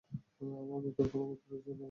[0.41, 1.79] আমার গোত্র কোন ছোট গোত্র নয়।